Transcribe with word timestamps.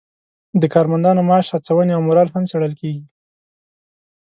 د 0.61 0.63
کارمندانو 0.73 1.21
معاش، 1.29 1.47
هڅونې 1.55 1.93
او 1.95 2.01
مورال 2.07 2.29
هم 2.31 2.43
څیړل 2.51 2.73
کیږي. 2.81 3.03